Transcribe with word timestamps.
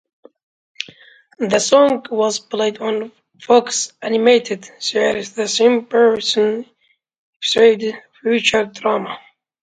The 1.37 1.59
song 1.59 2.07
was 2.09 2.39
played 2.39 2.79
on 2.79 3.11
Fox 3.39 3.93
animated 4.01 4.67
series 4.81 5.33
"The 5.33 5.47
Simpsons" 5.47 6.65
episode 7.37 8.01
"Future-Drama". 8.23 9.19